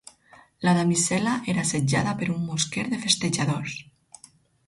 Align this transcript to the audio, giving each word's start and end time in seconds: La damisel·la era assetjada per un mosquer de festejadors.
La 0.67 0.71
damisel·la 0.77 1.33
era 1.53 1.65
assetjada 1.65 2.15
per 2.21 2.29
un 2.37 2.41
mosquer 2.47 2.85
de 2.95 3.01
festejadors. 3.05 3.77